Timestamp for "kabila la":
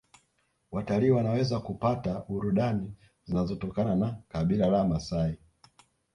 4.29-4.83